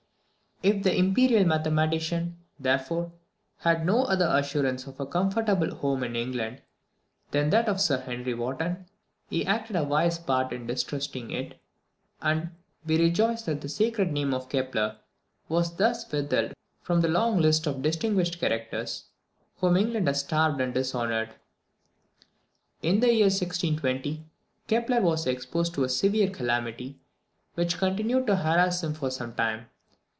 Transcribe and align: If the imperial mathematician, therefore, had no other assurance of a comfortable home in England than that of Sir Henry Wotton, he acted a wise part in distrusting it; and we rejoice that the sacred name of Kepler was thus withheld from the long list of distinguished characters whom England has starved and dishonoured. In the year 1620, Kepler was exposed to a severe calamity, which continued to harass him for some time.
If 0.63 0.83
the 0.83 0.95
imperial 0.95 1.43
mathematician, 1.43 2.37
therefore, 2.59 3.11
had 3.61 3.83
no 3.83 4.03
other 4.03 4.27
assurance 4.29 4.85
of 4.85 4.99
a 4.99 5.07
comfortable 5.07 5.73
home 5.73 6.03
in 6.03 6.15
England 6.15 6.61
than 7.31 7.49
that 7.49 7.67
of 7.67 7.81
Sir 7.81 7.99
Henry 8.01 8.35
Wotton, 8.35 8.85
he 9.27 9.43
acted 9.43 9.75
a 9.75 9.83
wise 9.83 10.19
part 10.19 10.53
in 10.53 10.67
distrusting 10.67 11.31
it; 11.31 11.59
and 12.21 12.51
we 12.85 12.99
rejoice 12.99 13.41
that 13.41 13.61
the 13.61 13.69
sacred 13.69 14.11
name 14.11 14.35
of 14.35 14.49
Kepler 14.49 14.97
was 15.49 15.77
thus 15.77 16.11
withheld 16.11 16.53
from 16.83 17.01
the 17.01 17.07
long 17.09 17.39
list 17.39 17.65
of 17.65 17.81
distinguished 17.81 18.39
characters 18.39 19.05
whom 19.61 19.75
England 19.75 20.05
has 20.07 20.19
starved 20.19 20.61
and 20.61 20.75
dishonoured. 20.75 21.33
In 22.83 22.99
the 22.99 23.11
year 23.11 23.25
1620, 23.31 24.23
Kepler 24.67 25.01
was 25.01 25.25
exposed 25.25 25.73
to 25.73 25.85
a 25.85 25.89
severe 25.89 26.29
calamity, 26.29 26.99
which 27.55 27.79
continued 27.79 28.27
to 28.27 28.35
harass 28.35 28.83
him 28.83 28.93
for 28.93 29.09
some 29.09 29.33
time. 29.33 29.67